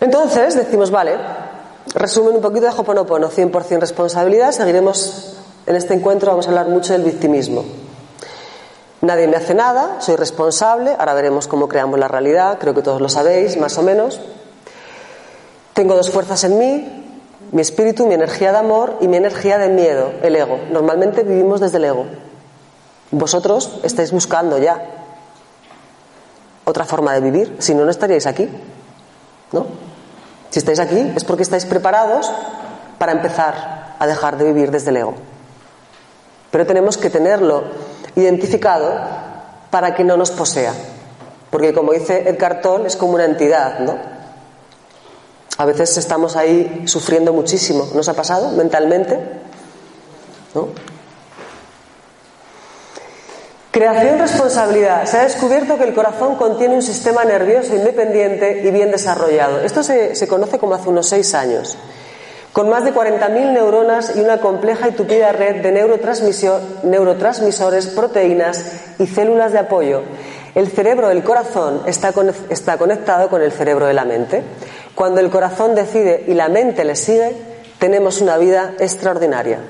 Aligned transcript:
Entonces 0.00 0.54
decimos, 0.54 0.90
vale, 0.90 1.16
resumen 1.94 2.36
un 2.36 2.40
poquito 2.40 2.66
de 2.66 2.72
Hoponopono, 2.72 3.30
100% 3.30 3.80
responsabilidad, 3.80 4.52
seguiremos 4.52 5.36
en 5.66 5.76
este 5.76 5.94
encuentro, 5.94 6.30
vamos 6.30 6.46
a 6.46 6.50
hablar 6.50 6.68
mucho 6.68 6.92
del 6.92 7.02
victimismo. 7.02 7.64
Nadie 9.02 9.26
me 9.26 9.36
hace 9.36 9.54
nada, 9.54 10.00
soy 10.00 10.16
responsable, 10.16 10.94
ahora 10.98 11.14
veremos 11.14 11.48
cómo 11.48 11.68
creamos 11.68 11.98
la 11.98 12.08
realidad, 12.08 12.58
creo 12.58 12.74
que 12.74 12.82
todos 12.82 13.00
lo 13.00 13.08
sabéis, 13.08 13.56
más 13.56 13.78
o 13.78 13.82
menos. 13.82 14.20
Tengo 15.72 15.94
dos 15.94 16.10
fuerzas 16.10 16.44
en 16.44 16.58
mí, 16.58 16.99
mi 17.52 17.62
espíritu, 17.62 18.06
mi 18.06 18.14
energía 18.14 18.52
de 18.52 18.58
amor 18.58 18.98
y 19.00 19.08
mi 19.08 19.16
energía 19.16 19.58
de 19.58 19.68
miedo, 19.68 20.12
el 20.22 20.36
ego. 20.36 20.58
Normalmente 20.70 21.22
vivimos 21.24 21.60
desde 21.60 21.78
el 21.78 21.84
ego. 21.84 22.06
Vosotros 23.10 23.80
estáis 23.82 24.12
buscando 24.12 24.58
ya 24.58 24.80
otra 26.64 26.84
forma 26.84 27.12
de 27.14 27.20
vivir, 27.20 27.56
si 27.58 27.74
no, 27.74 27.84
no 27.84 27.90
estaríais 27.90 28.26
aquí. 28.26 28.48
¿No? 29.52 29.66
Si 30.50 30.60
estáis 30.60 30.78
aquí 30.78 31.12
es 31.16 31.24
porque 31.24 31.42
estáis 31.42 31.64
preparados 31.64 32.30
para 32.98 33.12
empezar 33.12 33.94
a 33.98 34.06
dejar 34.06 34.36
de 34.36 34.44
vivir 34.44 34.70
desde 34.70 34.90
el 34.90 34.98
ego. 34.98 35.14
Pero 36.50 36.66
tenemos 36.66 36.96
que 36.96 37.10
tenerlo 37.10 37.64
identificado 38.14 39.00
para 39.70 39.94
que 39.94 40.04
no 40.04 40.16
nos 40.16 40.30
posea. 40.30 40.72
Porque 41.50 41.72
como 41.72 41.92
dice 41.92 42.28
el 42.28 42.36
cartón, 42.36 42.86
es 42.86 42.96
como 42.96 43.14
una 43.14 43.24
entidad, 43.24 43.80
¿no? 43.80 44.09
A 45.60 45.66
veces 45.66 45.98
estamos 45.98 46.36
ahí 46.36 46.84
sufriendo 46.86 47.34
muchísimo. 47.34 47.86
¿Nos 47.94 48.08
ha 48.08 48.14
pasado 48.14 48.48
mentalmente? 48.52 49.18
¿No? 50.54 50.68
Creación 53.70 54.18
responsabilidad. 54.18 55.04
Se 55.04 55.18
ha 55.18 55.24
descubierto 55.24 55.76
que 55.76 55.84
el 55.84 55.92
corazón 55.92 56.36
contiene 56.36 56.76
un 56.76 56.82
sistema 56.82 57.24
nervioso 57.24 57.76
independiente 57.76 58.62
y 58.64 58.70
bien 58.70 58.90
desarrollado. 58.90 59.60
Esto 59.60 59.82
se, 59.82 60.16
se 60.16 60.26
conoce 60.26 60.58
como 60.58 60.72
hace 60.72 60.88
unos 60.88 61.10
seis 61.10 61.34
años 61.34 61.76
con 62.52 62.68
más 62.68 62.84
de 62.84 62.92
40.000 62.92 63.52
neuronas 63.52 64.16
y 64.16 64.20
una 64.20 64.40
compleja 64.40 64.88
y 64.88 64.92
tupida 64.92 65.30
red 65.30 65.62
de 65.62 65.70
neurotransmisores, 65.70 67.86
proteínas 67.86 68.64
y 68.98 69.06
células 69.06 69.52
de 69.52 69.60
apoyo. 69.60 70.02
El 70.54 70.68
cerebro 70.68 71.08
del 71.08 71.22
corazón 71.22 71.82
está, 71.86 72.12
está 72.48 72.76
conectado 72.76 73.28
con 73.28 73.40
el 73.40 73.52
cerebro 73.52 73.86
de 73.86 73.94
la 73.94 74.04
mente. 74.04 74.42
Cuando 74.94 75.20
el 75.20 75.30
corazón 75.30 75.74
decide 75.74 76.24
y 76.26 76.34
la 76.34 76.48
mente 76.48 76.84
le 76.84 76.96
sigue, 76.96 77.34
tenemos 77.78 78.20
una 78.20 78.36
vida 78.36 78.74
extraordinaria. 78.78 79.60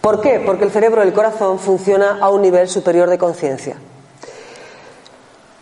¿Por 0.00 0.20
qué? 0.20 0.42
Porque 0.44 0.64
el 0.64 0.70
cerebro 0.70 1.00
del 1.00 1.12
corazón 1.12 1.58
funciona 1.58 2.18
a 2.20 2.30
un 2.30 2.42
nivel 2.42 2.68
superior 2.68 3.08
de 3.08 3.18
conciencia 3.18 3.76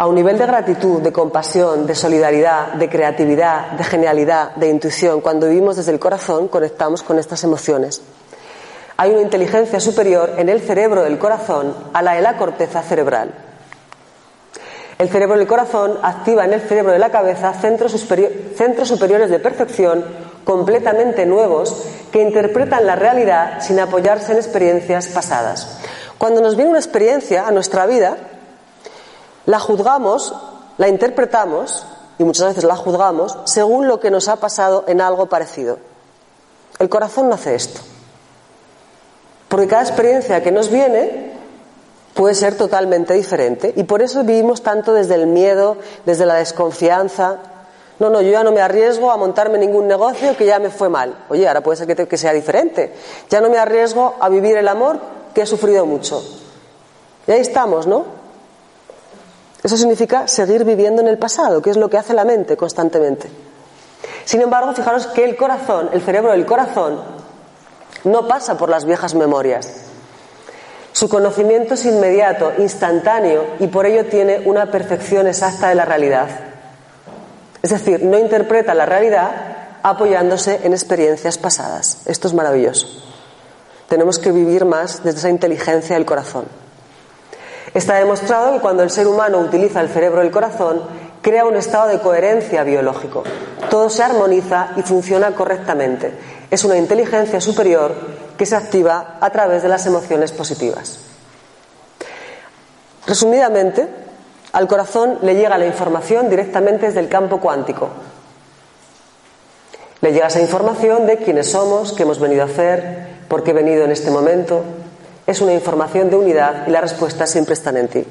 a 0.02 0.06
un 0.06 0.16
nivel 0.16 0.36
de 0.36 0.46
gratitud, 0.46 1.00
de 1.00 1.12
compasión, 1.12 1.86
de 1.86 1.94
solidaridad, 1.94 2.72
de 2.72 2.88
creatividad, 2.88 3.70
de 3.70 3.84
genialidad, 3.84 4.52
de 4.56 4.68
intuición. 4.68 5.20
Cuando 5.20 5.46
vivimos 5.46 5.76
desde 5.76 5.92
el 5.92 6.00
corazón 6.00 6.48
conectamos 6.48 7.04
con 7.04 7.20
estas 7.20 7.44
emociones. 7.44 8.02
Hay 8.96 9.12
una 9.12 9.20
inteligencia 9.20 9.78
superior 9.78 10.32
en 10.38 10.48
el 10.48 10.60
cerebro 10.60 11.04
del 11.04 11.20
corazón 11.20 11.72
a 11.92 12.02
la 12.02 12.14
de 12.14 12.20
la 12.20 12.36
corteza 12.36 12.82
cerebral. 12.82 13.32
El 15.02 15.10
cerebro 15.10 15.36
del 15.36 15.48
corazón 15.48 15.98
activa 16.00 16.44
en 16.44 16.52
el 16.52 16.60
cerebro 16.60 16.92
de 16.92 17.00
la 17.00 17.10
cabeza 17.10 17.52
centros, 17.54 17.90
superiores 17.90 19.30
de 19.30 19.40
percepción 19.40 20.04
completamente 20.44 21.26
nuevos 21.26 21.76
que 22.12 22.22
interpretan 22.22 22.86
la 22.86 22.94
realidad 22.94 23.60
sin 23.60 23.80
apoyarse 23.80 24.30
en 24.30 24.38
experiencias 24.38 25.08
pasadas. 25.08 25.80
Cuando 26.18 26.40
nos 26.40 26.54
viene 26.54 26.70
una 26.70 26.78
experiencia 26.78 27.48
a 27.48 27.50
nuestra 27.50 27.84
vida, 27.86 28.16
la 29.46 29.58
juzgamos, 29.58 30.36
la 30.78 30.86
interpretamos, 30.86 31.84
y 32.20 32.22
muchas 32.22 32.46
veces 32.46 32.62
la 32.62 32.76
juzgamos, 32.76 33.36
según 33.42 33.88
lo 33.88 33.98
que 33.98 34.12
nos 34.12 34.28
ha 34.28 34.36
pasado 34.36 34.84
en 34.86 35.00
algo 35.00 35.26
parecido. 35.26 35.78
El 36.78 36.88
corazón 36.88 37.28
no 37.28 37.34
hace 37.34 37.56
esto. 37.56 37.80
Porque 39.48 39.66
cada 39.66 39.82
experiencia 39.82 40.44
que 40.44 40.52
nos 40.52 40.70
viene 40.70 41.31
puede 42.14 42.34
ser 42.34 42.56
totalmente 42.56 43.14
diferente. 43.14 43.72
Y 43.76 43.84
por 43.84 44.02
eso 44.02 44.22
vivimos 44.24 44.62
tanto 44.62 44.92
desde 44.92 45.14
el 45.14 45.26
miedo, 45.26 45.76
desde 46.04 46.26
la 46.26 46.34
desconfianza. 46.34 47.38
No, 47.98 48.10
no, 48.10 48.20
yo 48.20 48.30
ya 48.30 48.42
no 48.42 48.52
me 48.52 48.60
arriesgo 48.60 49.10
a 49.10 49.16
montarme 49.16 49.58
ningún 49.58 49.86
negocio 49.86 50.36
que 50.36 50.46
ya 50.46 50.58
me 50.58 50.70
fue 50.70 50.88
mal. 50.88 51.24
Oye, 51.28 51.46
ahora 51.46 51.62
puede 51.62 51.76
ser 51.76 52.08
que, 52.08 52.16
sea 52.16 52.32
diferente. 52.32 52.92
Ya 53.30 53.40
no 53.40 53.48
me 53.48 53.58
arriesgo 53.58 54.16
a 54.20 54.28
vivir 54.28 54.56
el 54.56 54.68
amor 54.68 54.98
que 55.34 55.42
he 55.42 55.46
sufrido 55.46 55.86
mucho. 55.86 56.22
Y 57.26 57.32
ahí 57.32 57.40
estamos, 57.40 57.86
¿no? 57.86 58.04
Eso 59.62 59.76
significa 59.76 60.26
seguir 60.26 60.64
viviendo 60.64 61.00
en 61.02 61.08
el 61.08 61.18
pasado, 61.18 61.62
que 61.62 61.70
es 61.70 61.76
lo 61.76 61.88
que 61.88 61.96
hace 61.96 62.14
la 62.14 62.24
mente 62.24 62.56
constantemente. 62.56 63.30
Sin 64.24 64.40
embargo, 64.40 64.72
fijaros 64.72 65.06
que 65.06 65.24
el 65.24 65.36
corazón, 65.36 65.90
el 65.92 66.02
cerebro 66.02 66.32
del 66.32 66.44
corazón, 66.44 67.00
no 68.04 68.26
pasa 68.26 68.58
por 68.58 68.68
las 68.68 68.84
viejas 68.84 69.14
memorias. 69.14 69.91
Su 71.02 71.08
conocimiento 71.08 71.74
es 71.74 71.84
inmediato, 71.84 72.52
instantáneo 72.58 73.44
y 73.58 73.66
por 73.66 73.86
ello 73.86 74.06
tiene 74.06 74.42
una 74.44 74.70
percepción 74.70 75.26
exacta 75.26 75.68
de 75.68 75.74
la 75.74 75.84
realidad. 75.84 76.28
Es 77.60 77.70
decir, 77.70 78.04
no 78.04 78.16
interpreta 78.20 78.72
la 78.72 78.86
realidad 78.86 79.32
apoyándose 79.82 80.60
en 80.62 80.74
experiencias 80.74 81.38
pasadas. 81.38 82.02
Esto 82.06 82.28
es 82.28 82.34
maravilloso. 82.34 82.86
Tenemos 83.88 84.20
que 84.20 84.30
vivir 84.30 84.64
más 84.64 85.02
desde 85.02 85.18
esa 85.18 85.28
inteligencia 85.28 85.96
del 85.96 86.04
corazón. 86.04 86.44
Está 87.74 87.96
demostrado 87.96 88.52
que 88.52 88.60
cuando 88.60 88.84
el 88.84 88.90
ser 88.90 89.08
humano 89.08 89.40
utiliza 89.40 89.80
el 89.80 89.88
cerebro 89.88 90.20
del 90.20 90.30
corazón, 90.30 90.82
crea 91.20 91.44
un 91.44 91.56
estado 91.56 91.88
de 91.88 91.98
coherencia 91.98 92.62
biológico. 92.62 93.24
Todo 93.68 93.90
se 93.90 94.04
armoniza 94.04 94.68
y 94.76 94.82
funciona 94.82 95.32
correctamente. 95.32 96.12
Es 96.48 96.62
una 96.62 96.76
inteligencia 96.76 97.40
superior 97.40 98.21
que 98.42 98.46
se 98.46 98.56
activa 98.56 99.18
a 99.20 99.30
través 99.30 99.62
de 99.62 99.68
las 99.68 99.86
emociones 99.86 100.32
positivas. 100.32 100.98
Resumidamente, 103.06 103.86
al 104.50 104.66
corazón 104.66 105.20
le 105.22 105.36
llega 105.36 105.56
la 105.58 105.66
información 105.66 106.28
directamente 106.28 106.86
desde 106.86 106.98
el 106.98 107.08
campo 107.08 107.38
cuántico. 107.38 107.88
Le 110.00 110.12
llega 110.12 110.26
esa 110.26 110.40
información 110.40 111.06
de 111.06 111.18
quiénes 111.18 111.52
somos, 111.52 111.92
qué 111.92 112.02
hemos 112.02 112.18
venido 112.18 112.42
a 112.42 112.46
hacer, 112.46 113.20
por 113.28 113.44
qué 113.44 113.52
he 113.52 113.54
venido 113.54 113.84
en 113.84 113.92
este 113.92 114.10
momento, 114.10 114.64
es 115.24 115.40
una 115.40 115.52
información 115.52 116.10
de 116.10 116.16
unidad 116.16 116.66
y 116.66 116.72
las 116.72 116.82
respuestas 116.82 117.30
siempre 117.30 117.54
están 117.54 117.76
en 117.76 117.86
ti. 117.86 118.04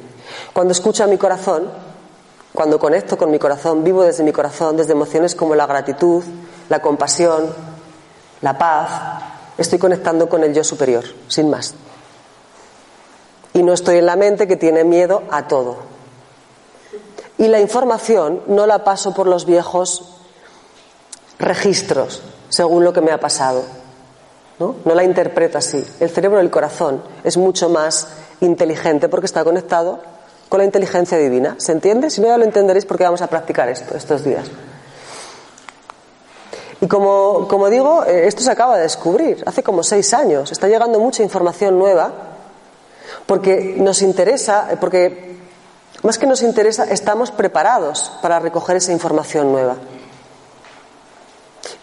Cuando 0.54 0.72
escucho 0.72 1.04
a 1.04 1.08
mi 1.08 1.18
corazón, 1.18 1.70
cuando 2.54 2.80
conecto 2.80 3.18
con 3.18 3.32
mi 3.32 3.38
corazón, 3.38 3.84
vivo 3.84 4.04
desde 4.04 4.24
mi 4.24 4.32
corazón, 4.32 4.78
desde 4.78 4.94
emociones 4.94 5.36
como 5.36 5.56
la 5.56 5.68
gratitud, 5.68 6.24
la 6.70 6.82
compasión, 6.82 7.54
la 8.40 8.58
paz, 8.58 9.31
estoy 9.58 9.80
conectando 9.80 10.30
con 10.30 10.44
el 10.44 10.54
yo 10.54 10.64
superior, 10.64 11.04
sin 11.28 11.50
más. 11.50 11.74
Y 13.54 13.64
no 13.64 13.74
estoy 13.74 13.98
en 13.98 14.06
la 14.06 14.16
mente 14.16 14.48
que 14.48 14.56
tiene 14.56 14.84
miedo 14.84 15.24
a 15.30 15.48
todo. 15.48 15.78
Y 17.38 17.48
la 17.48 17.60
información 17.60 18.44
no 18.48 18.68
la 18.68 18.84
paso 18.84 19.14
por 19.14 19.28
los 19.28 19.46
viejos 19.46 20.04
registros, 21.40 22.22
según 22.50 22.84
lo 22.84 22.94
que 22.94 23.02
me 23.02 23.12
ha 23.12 23.20
pasado 23.20 23.64
¿no? 24.62 24.76
la 24.94 25.04
interpreta 25.04 25.58
así. 25.58 25.84
El 26.00 26.10
cerebro 26.10 26.38
del 26.38 26.52
corazón 26.52 27.02
es 27.24 27.38
mucho 27.38 27.70
más 27.70 28.08
inteligente 28.42 29.10
porque 29.10 29.26
está 29.26 29.44
conectado 29.44 30.00
con 30.50 30.60
la 30.60 30.66
inteligencia 30.66 31.18
divina. 31.18 31.56
¿Se 31.58 31.72
entiende? 31.72 32.10
Si 32.10 32.22
no, 32.22 32.38
lo 32.38 32.44
entenderéis 32.44 32.86
porque 32.86 33.04
vamos 33.04 33.22
a 33.22 33.28
practicar 33.28 33.70
esto 33.70 33.96
estos 33.96 34.24
días. 34.24 34.46
Y 36.82 36.88
como, 36.88 37.70
digo, 37.70 38.04
eh, 38.06 38.28
esto 38.28 38.42
se 38.42 38.50
acaba 38.50 38.76
de 38.76 38.84
descubrir 38.84 39.44
hace 39.46 39.62
como 39.62 39.84
seis 39.84 40.16
años. 40.16 40.52
Está 40.52 40.68
llegando 40.68 41.00
mucha 41.00 41.22
información 41.22 41.78
nueva 41.78 42.12
porque 43.28 43.76
nos 43.78 44.02
interesa, 44.02 44.68
porque 44.80 45.38
más 46.02 46.18
que 46.18 46.26
nos 46.26 46.42
interesa, 46.42 46.86
estamos 46.86 47.30
preparados 47.30 48.12
para 48.24 48.40
recoger 48.40 48.78
esa 48.78 48.92
información 48.92 49.52
nueva. 49.52 49.76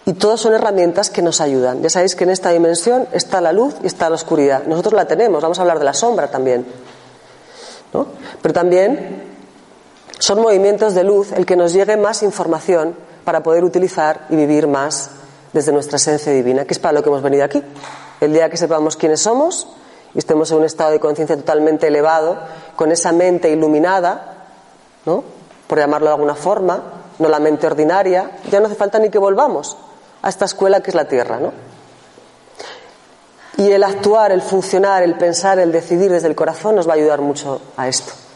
Y 0.05 0.15
todas 0.15 0.41
son 0.41 0.55
herramientas 0.55 1.11
que 1.11 1.23
nos 1.23 1.41
ayudan. 1.41 1.81
Ya 1.81 1.91
sabéis 1.91 2.17
que 2.17 2.25
en 2.25 2.31
esta 2.31 2.51
dimensión 2.51 3.07
está 3.13 3.41
la 3.41 3.53
luz 3.53 3.77
y 3.85 3.87
está 3.87 4.09
la 4.09 4.17
oscuridad. 4.17 4.65
Nosotros 4.65 4.95
la 4.95 5.07
tenemos, 5.07 5.41
vamos 5.41 5.59
a 5.61 5.63
hablar 5.63 5.79
de 5.79 5.85
la 5.85 5.95
sombra 5.95 6.29
también. 6.29 6.67
¿no? 7.93 8.09
Pero 8.43 8.53
también 8.53 9.23
son 10.19 10.41
movimientos 10.41 10.95
de 10.95 11.05
luz 11.05 11.31
el 11.31 11.47
que 11.47 11.55
nos 11.55 11.73
llegue 11.73 11.97
más 11.97 12.25
información 12.25 12.97
para 13.29 13.43
poder 13.43 13.63
utilizar 13.63 14.25
y 14.31 14.37
vivir 14.37 14.67
más 14.67 15.11
desde 15.53 15.71
nuestra 15.71 15.97
esencia 15.97 16.33
divina, 16.33 16.65
que 16.65 16.73
es 16.73 16.79
para 16.79 16.95
lo 16.95 17.03
que 17.03 17.11
hemos 17.11 17.21
venido 17.21 17.45
aquí. 17.45 17.63
El 18.23 18.33
día 18.33 18.49
que 18.49 18.57
sepamos 18.57 18.97
quiénes 18.97 19.21
somos 19.21 19.69
y 20.15 20.19
estemos 20.19 20.51
en 20.51 20.57
un 20.57 20.65
estado 20.65 20.93
de 20.93 20.99
conciencia 20.99 21.37
totalmente 21.37 21.89
elevado, 21.89 22.39
con 22.75 22.91
esa 22.91 23.13
mente 23.13 23.51
iluminada, 23.51 24.47
¿no? 25.05 25.25
por 25.67 25.79
llamarlo 25.79 26.07
de 26.07 26.15
alguna 26.15 26.37
forma, 26.37 26.83
no 27.19 27.29
la 27.29 27.39
mente 27.39 27.67
ordinaria, 27.67 28.31
ya 28.51 28.61
no 28.61 28.67
hace 28.67 28.77
falta 28.77 28.99
ni 28.99 29.11
que 29.11 29.19
volvamos 29.19 29.77
a 30.23 30.31
esta 30.31 30.47
escuela 30.47 30.81
que 30.81 30.91
es 30.91 30.95
la 30.95 31.07
tierra, 31.07 31.39
¿no? 31.39 31.53
Y 33.59 33.71
el 33.71 33.85
actuar, 33.85 34.33
el 34.33 34.41
funcionar, 34.41 35.03
el 35.03 35.19
pensar, 35.19 35.59
el 35.59 35.71
decidir 35.71 36.11
desde 36.11 36.29
el 36.29 36.35
corazón 36.35 36.77
nos 36.77 36.89
va 36.89 36.93
a 36.93 36.97
ayudar 36.97 37.21
mucho 37.21 37.61
a 37.77 37.89
esto. 37.89 38.28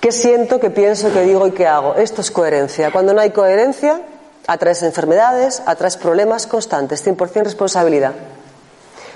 ¿Qué 0.00 0.12
siento, 0.12 0.58
qué 0.60 0.70
pienso, 0.70 1.12
qué 1.12 1.20
digo 1.22 1.46
y 1.46 1.52
qué 1.52 1.66
hago? 1.66 1.94
Esto 1.94 2.22
es 2.22 2.30
coherencia. 2.30 2.90
Cuando 2.90 3.12
no 3.12 3.20
hay 3.20 3.30
coherencia, 3.32 4.00
atraes 4.46 4.82
enfermedades, 4.82 5.62
atraes 5.66 5.98
problemas 5.98 6.46
constantes, 6.46 7.06
100% 7.06 7.44
responsabilidad. 7.44 8.14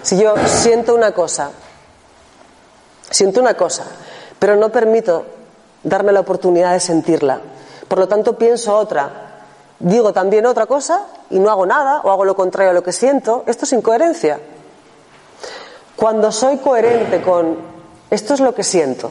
Si 0.03 0.19
yo 0.19 0.35
siento 0.47 0.95
una 0.95 1.13
cosa, 1.13 1.51
siento 3.11 3.41
una 3.41 3.55
cosa, 3.55 3.85
pero 4.39 4.57
no 4.57 4.71
permito 4.71 5.25
darme 5.83 6.13
la 6.13 6.21
oportunidad 6.21 6.73
de 6.73 6.81
sentirla, 6.81 7.41
por 7.89 7.99
lo 7.99 8.07
tanto 8.07 8.37
pienso 8.37 8.77
otra, 8.77 9.47
digo 9.79 10.13
también 10.13 10.45
otra 10.45 10.67
cosa 10.67 11.07
y 11.31 11.39
no 11.39 11.51
hago 11.51 11.65
nada 11.65 12.03
o 12.05 12.11
hago 12.11 12.27
lo 12.27 12.37
contrario 12.37 12.73
a 12.73 12.75
lo 12.75 12.83
que 12.83 12.93
siento, 12.93 13.45
esto 13.47 13.65
es 13.65 13.73
incoherencia. 13.73 14.39
Cuando 15.97 16.31
soy 16.31 16.59
coherente 16.59 17.23
con 17.23 17.57
esto 18.11 18.35
es 18.35 18.41
lo 18.41 18.55
que 18.55 18.63
siento, 18.63 19.11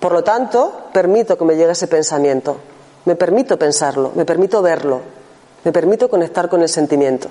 por 0.00 0.12
lo 0.12 0.24
tanto 0.24 0.88
permito 0.92 1.36
que 1.36 1.44
me 1.44 1.56
llegue 1.56 1.72
ese 1.72 1.86
pensamiento, 1.86 2.56
me 3.04 3.16
permito 3.16 3.58
pensarlo, 3.58 4.12
me 4.14 4.24
permito 4.24 4.62
verlo, 4.62 5.00
me 5.62 5.72
permito 5.72 6.08
conectar 6.08 6.48
con 6.48 6.62
el 6.62 6.68
sentimiento. 6.68 7.28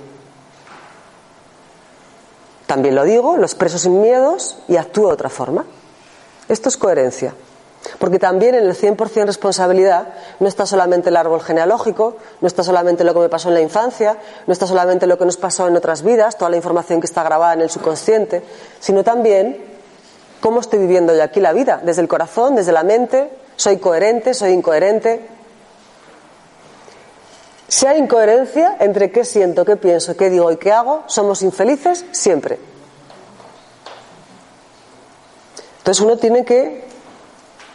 También 2.67 2.93
lo 2.93 3.03
digo, 3.03 3.37
lo 3.37 3.43
expreso 3.43 3.79
sin 3.79 3.99
miedos 3.99 4.59
y 4.67 4.77
actúo 4.77 5.07
de 5.07 5.13
otra 5.13 5.29
forma. 5.29 5.65
Esto 6.47 6.69
es 6.69 6.77
coherencia. 6.77 7.33
Porque 7.97 8.19
también 8.19 8.55
en 8.55 8.65
el 8.65 8.75
100% 8.75 9.25
responsabilidad 9.25 10.09
no 10.39 10.47
está 10.47 10.65
solamente 10.65 11.09
el 11.09 11.17
árbol 11.17 11.41
genealógico, 11.41 12.17
no 12.41 12.47
está 12.47 12.61
solamente 12.61 13.03
lo 13.03 13.13
que 13.13 13.21
me 13.21 13.29
pasó 13.29 13.47
en 13.47 13.55
la 13.55 13.61
infancia, 13.61 14.17
no 14.45 14.53
está 14.53 14.67
solamente 14.67 15.07
lo 15.07 15.17
que 15.17 15.25
nos 15.25 15.37
pasó 15.37 15.67
en 15.67 15.75
otras 15.75 16.03
vidas, 16.03 16.37
toda 16.37 16.51
la 16.51 16.57
información 16.57 16.99
que 16.99 17.07
está 17.07 17.23
grabada 17.23 17.53
en 17.53 17.61
el 17.61 17.69
subconsciente, 17.69 18.43
sino 18.79 19.03
también 19.03 19.68
cómo 20.39 20.59
estoy 20.59 20.79
viviendo 20.79 21.15
yo 21.15 21.23
aquí 21.23 21.39
la 21.39 21.53
vida, 21.53 21.81
desde 21.83 22.01
el 22.01 22.07
corazón, 22.07 22.55
desde 22.55 22.71
la 22.71 22.83
mente, 22.83 23.29
soy 23.55 23.77
coherente, 23.77 24.33
soy 24.33 24.51
incoherente. 24.51 25.27
Si 27.67 27.85
hay 27.85 27.99
incoherencia 27.99 28.77
entre 28.79 29.11
qué 29.11 29.25
siento, 29.25 29.65
qué 29.65 29.75
pienso, 29.75 30.15
qué 30.15 30.29
digo 30.29 30.51
y 30.51 30.57
qué 30.57 30.71
hago, 30.71 31.03
somos 31.07 31.41
infelices 31.41 32.05
siempre. 32.11 32.57
Entonces 35.79 36.03
uno 36.03 36.17
tiene 36.17 36.45
que 36.45 36.83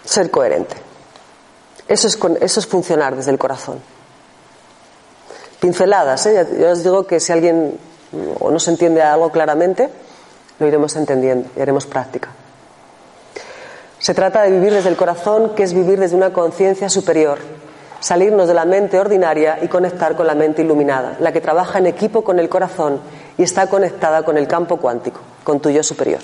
ser 0.05 0.31
coherente. 0.31 0.77
Eso 1.87 2.09
es, 2.09 2.19
eso 2.41 2.61
es 2.61 2.67
funcionar 2.67 3.15
desde 3.15 3.31
el 3.31 3.39
corazón. 3.39 3.81
Pinceladas, 5.61 6.27
¿eh? 6.27 6.47
yo 6.59 6.71
os 6.71 6.83
digo 6.83 7.07
que 7.07 7.21
si 7.21 7.33
alguien 7.33 7.79
o 8.41 8.51
no 8.51 8.59
se 8.59 8.71
entiende 8.71 9.03
algo 9.03 9.31
claramente, 9.31 9.91
lo 10.59 10.67
iremos 10.67 10.95
entendiendo 10.97 11.49
y 11.57 11.61
haremos 11.61 11.87
práctica. 11.87 12.31
Se 14.05 14.13
trata 14.13 14.43
de 14.43 14.51
vivir 14.51 14.71
desde 14.71 14.91
el 14.91 14.97
corazón, 14.97 15.55
que 15.55 15.63
es 15.63 15.73
vivir 15.73 15.99
desde 15.99 16.15
una 16.15 16.31
conciencia 16.31 16.91
superior, 16.91 17.39
salirnos 18.01 18.47
de 18.47 18.53
la 18.53 18.67
mente 18.67 19.01
ordinaria 19.01 19.61
y 19.63 19.69
conectar 19.69 20.15
con 20.15 20.27
la 20.27 20.35
mente 20.35 20.61
iluminada, 20.61 21.17
la 21.21 21.33
que 21.33 21.41
trabaja 21.41 21.79
en 21.79 21.87
equipo 21.87 22.23
con 22.23 22.39
el 22.39 22.51
corazón 22.51 23.01
y 23.39 23.45
está 23.45 23.67
conectada 23.67 24.23
con 24.23 24.37
el 24.37 24.47
campo 24.47 24.77
cuántico, 24.77 25.21
con 25.43 25.59
tu 25.59 25.71
yo 25.71 25.83
superior. 25.83 26.21